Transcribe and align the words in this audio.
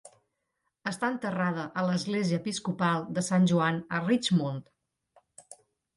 Està 0.91 1.09
enterrada 1.15 1.65
a 1.81 1.83
l'església 1.89 2.39
episcopal 2.43 3.07
de 3.19 3.25
Sant 3.29 3.45
Joan 3.53 3.81
a 3.99 4.03
Richmond. 4.11 5.57